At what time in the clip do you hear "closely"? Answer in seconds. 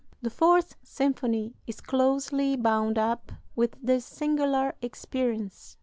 1.79-2.55